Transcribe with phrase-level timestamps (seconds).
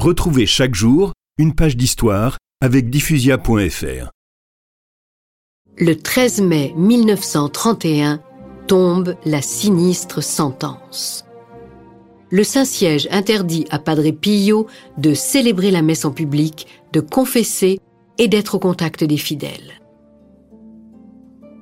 [0.00, 4.10] Retrouvez chaque jour une page d'histoire avec diffusia.fr.
[5.76, 8.22] Le 13 mai 1931
[8.66, 11.26] tombe la sinistre sentence.
[12.30, 17.78] Le Saint-Siège interdit à Padre Pio de célébrer la messe en public, de confesser
[18.16, 19.82] et d'être au contact des fidèles.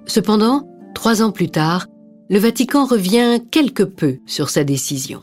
[0.07, 1.89] Cependant, trois ans plus tard,
[2.31, 5.23] le Vatican revient quelque peu sur sa décision.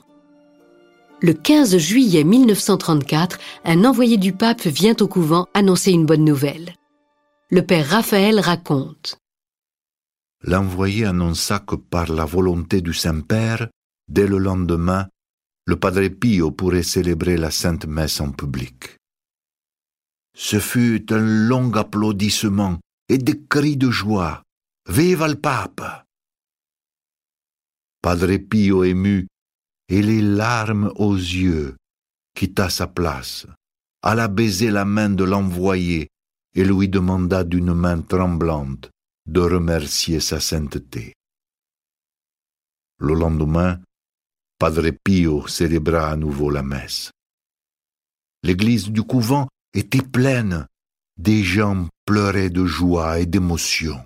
[1.25, 6.75] Le 15 juillet 1934, un envoyé du pape vient au couvent annoncer une bonne nouvelle.
[7.49, 9.17] Le père Raphaël raconte.
[10.43, 13.69] L'envoyé annonça que par la volonté du Saint-Père,
[14.07, 15.07] dès le lendemain,
[15.65, 18.97] le Padre Pio pourrait célébrer la Sainte Messe en public.
[20.37, 22.77] Ce fut un long applaudissement
[23.09, 24.43] et des cris de joie.
[24.87, 26.05] Vive le pape!
[28.03, 29.25] Padre Pio ému
[29.89, 31.75] et les larmes aux yeux
[32.33, 33.47] quitta sa place,
[34.01, 36.09] alla baiser la main de l'envoyé
[36.53, 38.89] et lui demanda d'une main tremblante
[39.25, 41.13] de remercier sa sainteté.
[42.97, 43.79] Le lendemain,
[44.57, 47.11] Padre Pio célébra à nouveau la messe.
[48.43, 50.67] L'église du couvent était pleine,
[51.17, 54.03] des gens pleuraient de joie et d'émotion.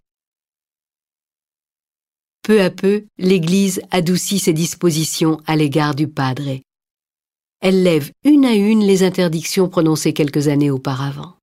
[2.49, 6.61] Peu à peu, l'Église adoucit ses dispositions à l'égard du Padre.
[7.61, 11.38] Elle lève une à une les interdictions prononcées quelques années auparavant.